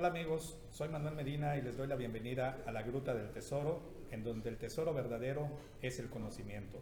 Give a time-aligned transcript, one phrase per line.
[0.00, 3.82] Hola amigos, soy Manuel Medina y les doy la bienvenida a la Gruta del Tesoro,
[4.10, 5.50] en donde el tesoro verdadero
[5.82, 6.80] es el conocimiento.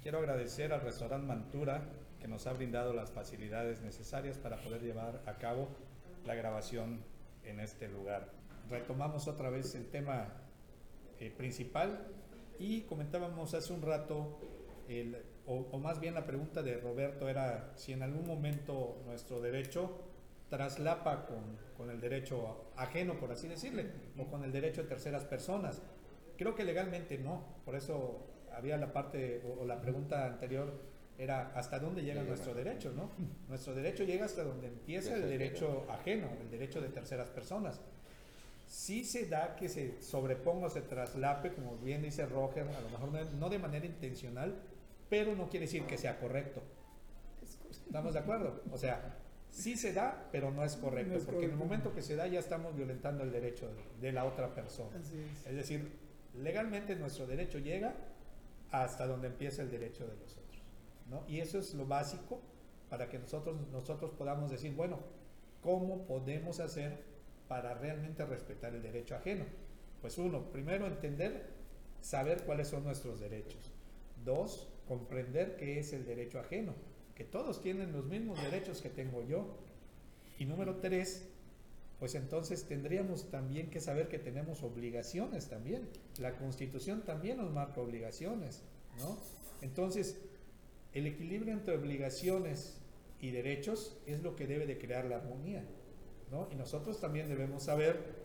[0.00, 1.82] Quiero agradecer al restaurante Mantura
[2.20, 5.66] que nos ha brindado las facilidades necesarias para poder llevar a cabo
[6.24, 7.00] la grabación
[7.42, 8.30] en este lugar.
[8.70, 10.28] Retomamos otra vez el tema
[11.18, 12.06] eh, principal
[12.60, 14.38] y comentábamos hace un rato,
[15.46, 20.13] o más bien la pregunta de Roberto era si en algún momento nuestro derecho
[20.56, 25.24] traslapa con, con, el derecho ajeno, por así decirle, o con el derecho de terceras
[25.24, 25.82] personas.
[26.36, 30.72] Creo que legalmente no, por eso había la parte o, o la pregunta anterior
[31.18, 33.10] era hasta dónde llega sí, nuestro derecho, ¿no?
[33.48, 37.80] Nuestro derecho llega hasta donde empieza el derecho ajeno, el derecho de terceras personas.
[38.66, 42.90] Sí se da que se sobreponga o se traslape, como bien dice Roger, a lo
[42.90, 44.54] mejor no de manera intencional,
[45.08, 46.62] pero no quiere decir que sea correcto.
[47.70, 48.62] ¿Estamos de acuerdo?
[48.72, 49.18] O sea,
[49.54, 51.54] sí se da, pero no es correcto, no es porque correcto.
[51.54, 54.52] en el momento que se da ya estamos violentando el derecho de, de la otra
[54.52, 54.98] persona.
[54.98, 55.12] Es.
[55.46, 55.54] es.
[55.54, 55.92] decir,
[56.34, 57.94] legalmente nuestro derecho llega
[58.72, 60.62] hasta donde empieza el derecho de los otros.
[61.08, 61.22] ¿no?
[61.28, 62.40] Y eso es lo básico
[62.90, 64.98] para que nosotros, nosotros podamos decir, bueno,
[65.62, 67.04] ¿cómo podemos hacer
[67.46, 69.44] para realmente respetar el derecho ajeno?
[70.00, 71.46] Pues uno, primero entender,
[72.00, 73.70] saber cuáles son nuestros derechos.
[74.24, 76.74] Dos, comprender qué es el derecho ajeno
[77.14, 79.56] que todos tienen los mismos derechos que tengo yo.
[80.38, 81.28] Y número tres,
[81.98, 85.88] pues entonces tendríamos también que saber que tenemos obligaciones también.
[86.18, 88.62] La constitución también nos marca obligaciones,
[88.98, 89.16] ¿no?
[89.62, 90.20] Entonces,
[90.92, 92.80] el equilibrio entre obligaciones
[93.20, 95.64] y derechos es lo que debe de crear la armonía,
[96.30, 96.48] ¿no?
[96.52, 98.24] Y nosotros también debemos saber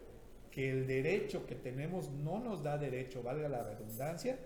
[0.51, 4.39] que el derecho que tenemos no nos da derecho, valga la redundancia,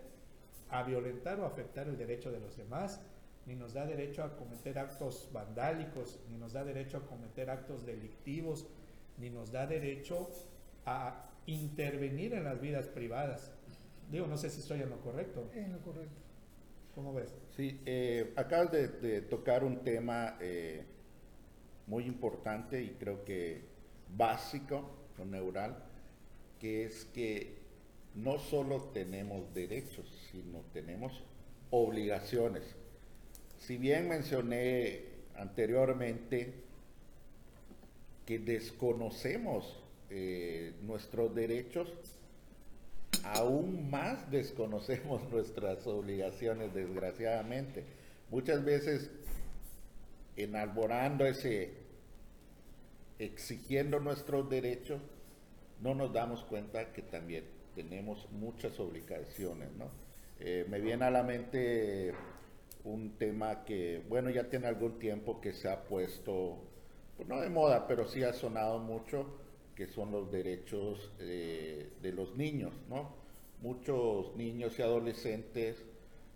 [0.69, 2.99] a violentar o afectar el derecho de los demás,
[3.45, 7.86] ni nos da derecho a cometer actos vandálicos, ni nos da derecho a cometer actos
[7.86, 8.66] delictivos,
[9.17, 10.30] ni nos da derecho
[10.86, 13.52] a intervenir en las vidas privadas.
[14.09, 15.49] Digo, no sé si estoy en lo correcto.
[15.53, 16.21] En lo correcto.
[16.95, 17.33] ¿Cómo ves?
[17.55, 20.86] Sí, eh, acabas de, de, tocar un tema eh,
[21.87, 23.65] muy importante y creo que
[24.15, 25.83] básico o neural,
[26.59, 27.58] que es que
[28.14, 31.23] no solo tenemos derechos, sino tenemos
[31.71, 32.76] obligaciones
[33.66, 35.06] si bien mencioné
[35.38, 36.54] anteriormente
[38.26, 41.92] que desconocemos eh, nuestros derechos,
[43.24, 47.86] aún más desconocemos nuestras obligaciones, desgraciadamente.
[48.30, 49.10] Muchas veces,
[50.36, 51.72] enalborando ese,
[53.20, 55.02] exigiendo nuestros derechos,
[55.82, 57.45] no nos damos cuenta que también
[57.76, 59.90] tenemos muchas obligaciones, ¿no?
[60.40, 62.14] Eh, me viene a la mente
[62.83, 66.58] un tema que, bueno, ya tiene algún tiempo que se ha puesto,
[67.16, 69.39] pues no de moda, pero sí ha sonado mucho,
[69.76, 73.16] que son los derechos eh, de los niños, ¿no?
[73.61, 75.83] Muchos niños y adolescentes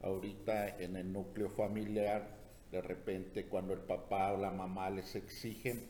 [0.02, 2.38] ahorita en el núcleo familiar,
[2.72, 5.84] de repente cuando el papá o la mamá les exigen,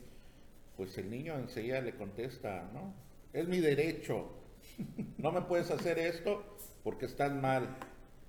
[0.76, 2.94] pues el niño enseguida le contesta, ¿no?
[3.32, 4.30] Es mi derecho,
[5.18, 7.76] no me puedes hacer esto porque estás mal.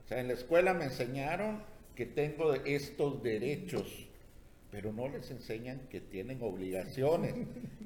[0.05, 1.63] O sea, en la escuela me enseñaron
[1.99, 4.07] que tengo estos derechos,
[4.71, 7.35] pero no les enseñan que tienen obligaciones.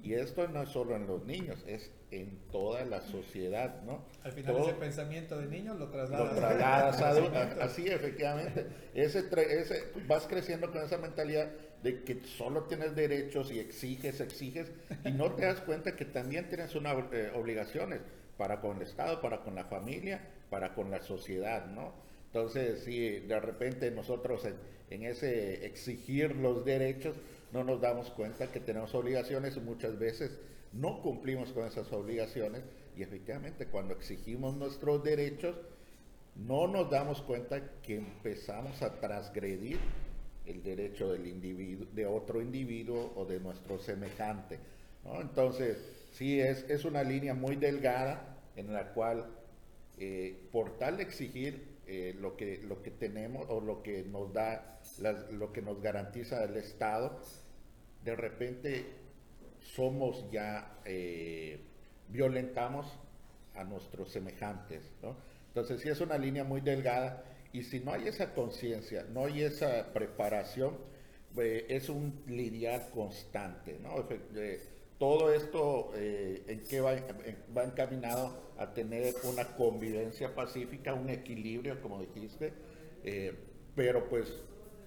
[0.04, 4.06] Y esto no es solo en los niños, es en toda la sociedad, ¿no?
[4.24, 7.48] Al final Todo, ese pensamiento de niños lo trasladas, lo trasladas a adultos.
[7.60, 8.68] Así, efectivamente.
[8.94, 11.50] Ese, ese, vas creciendo con esa mentalidad
[11.82, 14.72] de que solo tienes derechos y exiges, exiges,
[15.04, 18.02] y no te das cuenta que también tienes unas eh, obligaciones
[18.38, 22.04] para con el Estado, para con la familia, para con la sociedad, ¿no?
[22.34, 24.44] Entonces, si de repente nosotros
[24.90, 27.16] en, ese exigir los derechos
[27.52, 30.40] no nos damos cuenta que tenemos obligaciones y muchas veces
[30.72, 32.64] no cumplimos con esas obligaciones
[32.98, 35.56] y efectivamente cuando exigimos nuestros derechos
[36.36, 39.78] no nos damos cuenta que empezamos a transgredir
[40.48, 44.58] el derecho del individuo, de otro individuo o de nuestro semejante.
[45.22, 45.78] Entonces,
[46.14, 49.28] sí, es, es una línea muy delgada en la cual
[50.00, 54.32] eh, por tal de exigir eh, lo, que, lo que tenemos o lo que nos
[54.34, 57.20] da, las, lo que nos garantiza el Estado,
[58.04, 58.86] de repente
[59.60, 61.60] somos ya, eh,
[62.10, 62.88] violentamos
[63.56, 64.84] a nuestros semejantes.
[65.48, 69.44] Entonces sí es una línea muy delgada y si no hay esa conciencia, no hay
[69.44, 70.78] esa preparación,
[71.38, 73.78] eh, es un lidiar constante.
[73.80, 74.08] ¿no?
[74.98, 76.96] Todo esto eh, en va,
[77.56, 82.54] va, encaminado a tener una convivencia pacífica, un equilibrio, como dijiste,
[83.04, 83.34] eh,
[83.76, 84.34] pero pues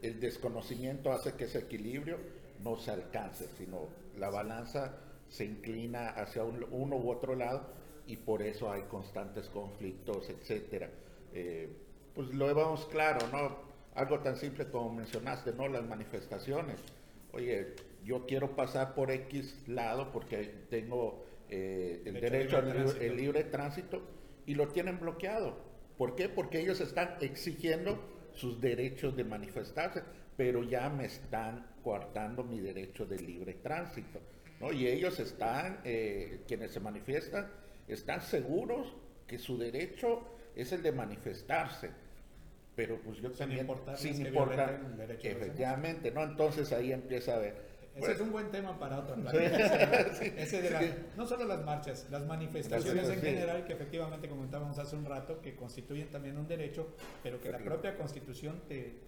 [0.02, 2.18] el desconocimiento hace que ese equilibrio
[2.62, 4.96] no se alcance, sino la balanza
[5.28, 7.66] se inclina hacia uno u otro lado
[8.06, 10.88] y por eso hay constantes conflictos, etcétera.
[11.32, 11.68] Eh,
[12.14, 13.56] pues lo vemos claro, ¿no?
[13.94, 15.68] Algo tan simple como mencionaste, ¿no?
[15.68, 16.76] Las manifestaciones.
[17.36, 24.00] Oye, yo quiero pasar por X lado porque tengo eh, el derecho, al libre tránsito
[24.46, 25.58] y lo tienen bloqueado.
[25.98, 26.30] ¿Por qué?
[26.30, 27.98] Porque ellos están exigiendo
[28.32, 30.02] sus derechos de manifestarse,
[30.34, 34.18] pero ya me están coartando mi derecho de libre tránsito.
[34.60, 34.72] ¿no?
[34.72, 37.50] Y ellos están, eh, quienes se manifiestan,
[37.86, 38.96] están seguros
[39.26, 40.22] que su derecho
[40.54, 41.90] es el de manifestarse.
[42.76, 44.80] Pero pues yo también, importar, sin importar,
[45.22, 46.22] efectivamente, ¿no?
[46.22, 47.54] Entonces ahí empieza a ver,
[47.96, 49.16] ese es un buen tema para otra
[51.16, 55.56] no solo las marchas, las manifestaciones en general, que efectivamente comentábamos hace un rato, que
[55.56, 59.00] constituyen también un derecho, pero que la propia constitución te,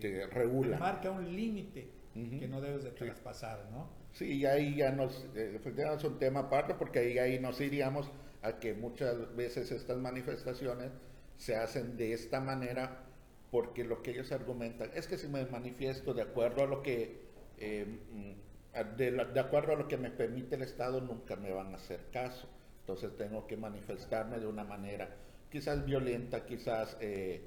[0.00, 0.78] te, regula.
[0.78, 4.02] marca un límite que no debes de traspasar, ¿no?
[4.12, 7.60] Sí, y ahí ya nos, eh, efectivamente es un tema aparte, porque ahí, ahí nos
[7.60, 8.10] iríamos
[8.42, 10.90] a que muchas veces estas manifestaciones
[11.36, 13.04] se hacen de esta manera
[13.52, 17.20] porque lo que ellos argumentan es que si me manifiesto de acuerdo a lo que
[17.58, 21.76] eh, mm, de, acuerdo a lo que me permite el Estado, nunca me van a
[21.76, 22.48] hacer caso.
[22.80, 25.14] Entonces tengo que manifestarme de una manera
[25.50, 27.42] quizás violenta, quizás eh,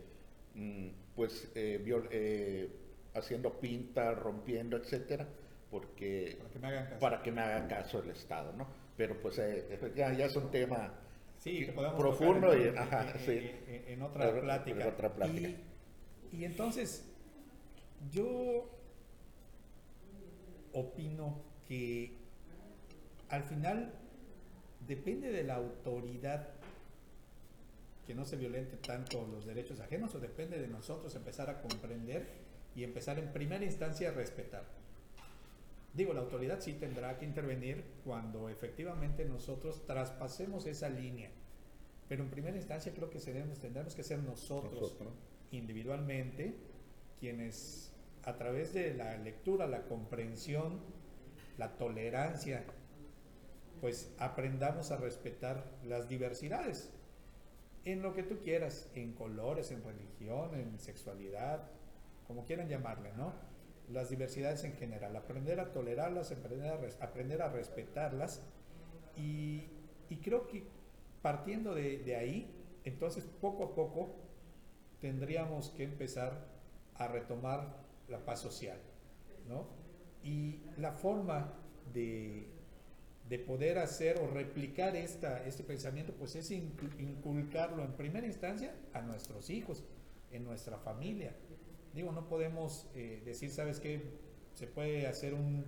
[0.54, 2.70] mm, pues eh,
[3.16, 5.28] haciendo pinta, rompiendo, etcétera,
[5.72, 6.38] porque
[7.00, 8.68] para que me hagan caso, el Estado, ¿no?
[8.96, 9.42] Pero pues
[9.96, 10.94] ya, ya, es un tema
[11.98, 14.94] profundo y, en, otra plática.
[15.34, 15.65] y
[16.44, 17.06] entonces
[18.12, 18.70] yo
[20.74, 22.18] opino que
[23.30, 23.94] al final
[24.88, 26.50] depende de la autoridad
[28.06, 32.28] que no se violente tanto los derechos ajenos o depende de nosotros empezar a comprender
[32.76, 34.64] y empezar en primera instancia a respetar.
[35.94, 41.32] Digo, la autoridad sí tendrá que intervenir cuando efectivamente nosotros traspasemos esa línea,
[42.10, 44.98] pero en primera instancia creo que tendremos que ser nosotros,
[45.52, 46.56] individualmente
[47.20, 47.94] quienes
[48.24, 50.80] a través de la lectura, la comprensión,
[51.58, 52.64] la tolerancia,
[53.82, 56.92] pues aprendamos a respetar las diversidades
[57.86, 61.70] en lo que tú quieras, en colores, en religión, en sexualidad,
[62.28, 63.34] como quieran llamarle, ¿no?
[63.92, 68.42] Las diversidades en general, aprender a tolerarlas, aprender a, aprender a respetarlas
[69.16, 69.70] y,
[70.24, 70.64] creo que
[71.22, 72.52] partiendo de ahí,
[72.84, 74.16] entonces poco a poco
[75.02, 76.48] tendríamos que empezar
[76.96, 78.78] a retomar la paz social,
[79.48, 79.68] ¿no?
[80.24, 81.54] Y la forma
[81.94, 82.48] de,
[83.30, 89.02] de poder hacer o replicar esta, este pensamiento, pues es inculcarlo en primera instancia a
[89.02, 89.84] nuestros hijos,
[90.32, 91.36] en nuestra familia.
[91.94, 94.02] Digo, no podemos eh, decir, ¿sabes qué?
[94.54, 95.66] Se puede hacer un,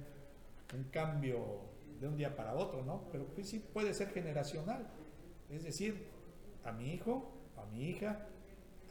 [0.73, 1.61] un, cambio
[1.99, 3.07] de un día para otro, ¿no?
[3.11, 4.87] Pero pues sí puede ser generacional.
[5.49, 6.07] Es decir,
[6.63, 8.27] a mi hijo, a mi hija,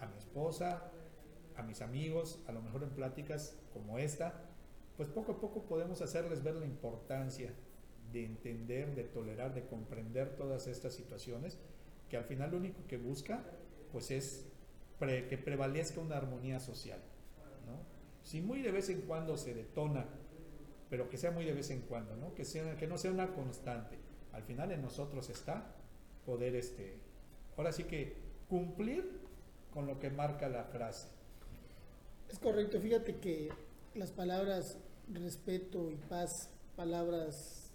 [0.01, 0.91] a mi esposa,
[1.57, 4.43] a mis amigos, a lo mejor en pláticas como esta,
[4.97, 7.53] pues poco a poco podemos hacerles ver la importancia
[8.13, 11.59] de entender, de tolerar, de comprender todas estas situaciones,
[12.09, 13.45] que al final lo único que busca,
[13.93, 14.47] pues es
[14.99, 17.01] que prevalezca una armonía social.
[17.67, 17.79] ¿no?
[18.23, 20.07] Si muy de vez en cuando se detona,
[20.89, 22.35] pero que sea muy de vez en cuando, ¿no?
[22.35, 23.99] Que, sea, que no sea una constante.
[24.33, 25.75] Al final en nosotros está
[26.25, 26.99] poder, este,
[27.57, 28.17] ahora sí que
[28.49, 29.26] cumplir
[29.77, 31.07] con lo que marca la frase.
[32.31, 33.51] Es correcto, fíjate que
[33.95, 34.79] las palabras
[35.13, 37.71] respeto y paz, palabras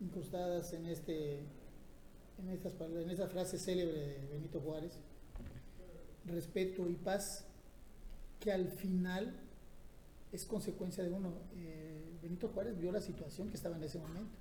[0.00, 1.40] incrustadas en este
[2.38, 4.98] en estas en esa frase célebre de Benito Juárez,
[6.24, 7.44] respeto y paz,
[8.40, 9.34] que al final
[10.32, 11.34] es consecuencia de uno.
[11.54, 14.38] Eh, Benito Juárez vio la situación que estaba en ese momento.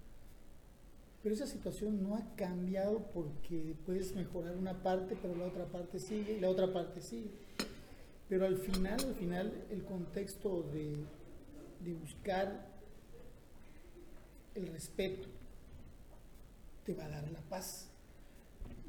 [1.24, 5.98] Pero esa situación no ha cambiado porque puedes mejorar una parte, pero la otra parte
[5.98, 7.32] sigue y la otra parte sigue.
[8.28, 10.98] Pero al final, al final, el contexto de,
[11.94, 12.68] buscar
[14.56, 15.30] el respeto
[16.86, 17.88] te va a dar la paz.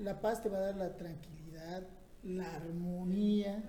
[0.00, 1.86] La paz te va a dar la tranquilidad,
[2.24, 3.62] la armonía.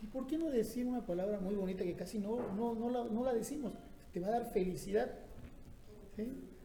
[0.00, 3.24] ¿Y por qué no decir una palabra muy bonita que casi no, no, la, no
[3.24, 3.72] la, decimos?
[4.12, 5.10] Te va a dar felicidad.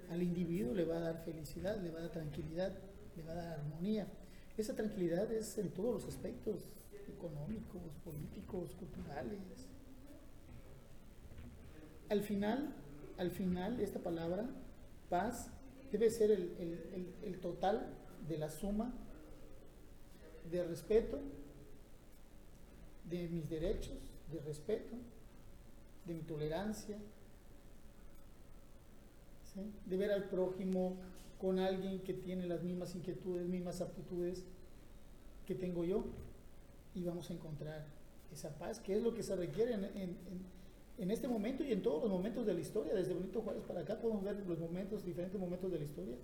[0.10, 2.78] Al individuo le va a dar felicidad, le va a dar tranquilidad,
[3.16, 4.08] le va a dar armonía.
[4.58, 6.70] Esa tranquilidad es en todos los aspectos
[7.08, 9.68] económicos, políticos, culturales.
[12.10, 12.74] Al final,
[13.18, 14.46] al final, esta palabra,
[15.10, 15.50] paz,
[15.92, 17.88] debe ser el, total
[18.28, 18.94] de la suma
[20.52, 21.20] de respeto,
[23.10, 23.98] de mis derechos,
[24.32, 24.96] de respeto,
[26.06, 26.98] de mi tolerancia.
[29.86, 30.98] De ver al prójimo
[31.40, 34.44] con alguien que tiene las mismas inquietudes, mismas aptitudes
[35.46, 36.06] que tengo yo
[36.94, 37.86] y vamos a encontrar
[38.32, 40.18] esa paz, que es lo que se requiere en,
[40.98, 42.94] en, este momento y en todos los momentos de la historia.
[42.94, 46.16] Desde Benito Juárez para acá podemos ver los momentos, diferentes momentos de la historia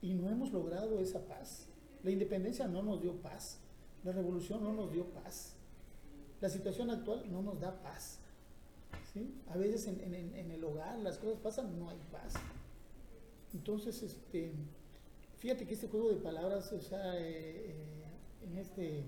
[0.00, 1.68] y no hemos logrado esa paz.
[2.02, 3.60] La independencia no nos dio paz,
[4.04, 5.56] la revolución no nos dio paz,
[6.40, 8.20] la situación actual no nos da paz.
[9.14, 9.34] ¿Sí?
[9.48, 12.34] A veces en, en el hogar las cosas pasan, no hay paz.
[13.54, 14.52] Entonces, este,
[15.38, 18.04] fíjate que este juego de palabras, o sea, eh, eh,
[18.46, 19.04] en este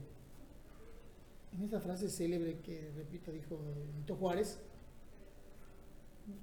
[1.53, 4.59] en esta frase célebre que, repito, dijo Benito Juárez,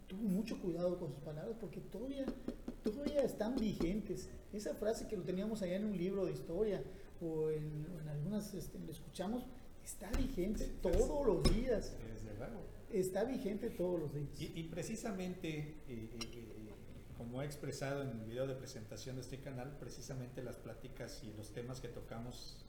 [0.07, 2.25] tuvo mucho cuidado con sus palabras porque todavía,
[2.83, 4.29] todavía están vigentes.
[4.51, 6.83] Esa frase que lo teníamos allá en un libro de historia
[7.21, 9.45] o en, algunas, este, lo escuchamos,
[9.83, 11.95] está vigente todos los días.
[12.93, 14.29] Está vigente todos los días.
[14.55, 16.73] Y, precisamente, eh, eh, eh,
[17.17, 21.35] como he expresado en el video de presentación de este canal, precisamente las pláticas y
[21.35, 22.63] los temas que tocamos,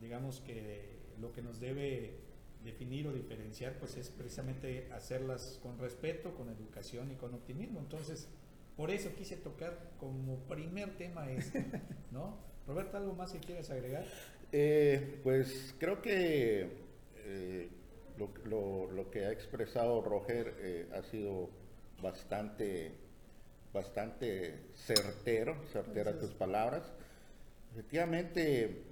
[0.00, 2.20] digamos que lo que nos debe
[2.62, 7.80] definir o diferenciar, pues es precisamente hacerlas con respeto, con educación y con optimismo.
[7.80, 8.28] Entonces,
[8.76, 11.66] por eso quise tocar como primer tema este,
[12.12, 12.38] ¿no?
[12.66, 14.06] Roberto, ¿algo más que quieras agregar?
[14.52, 16.68] Eh, pues creo que
[17.16, 17.70] eh,
[18.44, 21.50] lo, que ha expresado Roger eh, ha sido
[22.02, 22.92] bastante,
[23.72, 26.82] bastante certero, certera tus palabras.
[27.72, 28.82] Efectivamente,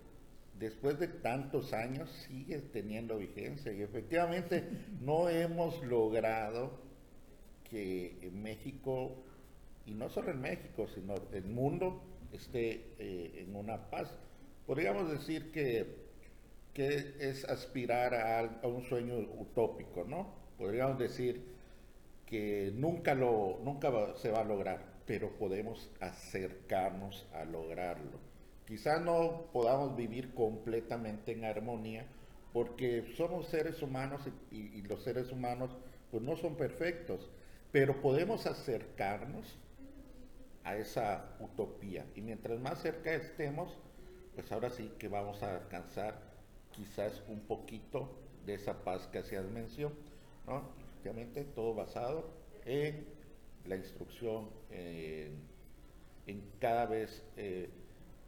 [0.58, 4.64] después de tantos años sigue teniendo vigencia y efectivamente
[5.00, 6.78] no hemos logrado
[7.70, 9.16] que en México,
[9.86, 14.08] y no solo en México, sino el mundo esté eh, en una paz.
[14.66, 16.07] Podríamos decir que,
[16.78, 20.32] que es aspirar a, un sueño utópico, ¿no?
[20.56, 21.42] Podríamos decir
[22.24, 28.20] que nunca, lo, nunca se va a lograr, pero podemos acercarnos a lograrlo.
[28.64, 32.06] Quizá no podamos vivir completamente en armonía
[32.52, 34.20] porque somos seres humanos
[34.52, 35.76] y, los seres humanos
[36.12, 37.28] pues no son perfectos,
[37.72, 39.58] pero podemos acercarnos
[40.62, 43.76] a esa utopía y mientras más cerca estemos,
[44.36, 46.27] pues ahora sí que vamos a alcanzar
[46.78, 48.08] quizás un poquito
[48.46, 49.92] de esa paz que hacías mención,
[50.46, 50.62] ¿no?
[51.00, 52.30] Obviamente todo basado
[52.64, 53.04] en
[53.66, 55.48] la instrucción, en,
[56.60, 57.68] cada vez eh,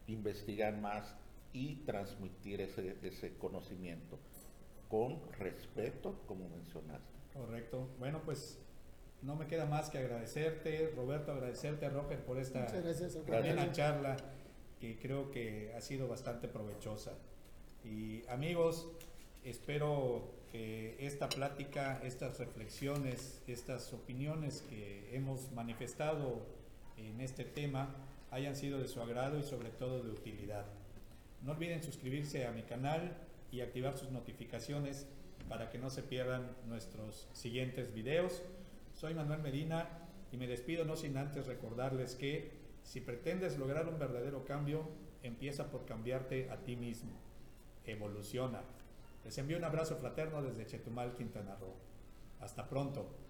[0.08, 1.16] investigar más
[1.52, 4.18] y transmitir ese, ese conocimiento
[4.88, 7.06] con respeto, como mencionaste.
[7.32, 7.88] Correcto.
[7.98, 8.58] Bueno, pues
[9.22, 12.66] no me queda más que agradecerte, Roberto, agradecerte a Roger por esta
[13.26, 14.16] buena charla
[14.80, 17.12] que creo que ha sido bastante provechosa.
[17.84, 18.88] Y amigos,
[19.44, 26.46] espero que esta plática, estas reflexiones, estas opiniones que hemos manifestado
[26.96, 27.94] en este tema
[28.30, 30.66] hayan sido de su agrado y sobre todo de utilidad.
[31.42, 33.16] No olviden suscribirse a mi canal
[33.50, 35.06] y activar sus notificaciones
[35.48, 38.42] para que no se pierdan nuestros siguientes videos.
[38.94, 39.88] Soy Manuel Medina
[40.30, 44.88] y me despido no sin antes recordarles que si pretendes lograr un verdadero cambio,
[45.22, 47.29] empieza por cambiarte a ti mismo.
[47.84, 48.62] Evoluciona.
[49.24, 51.74] Les envío un abrazo fraterno desde Chetumal, Quintana Roo.
[52.40, 53.29] Hasta pronto.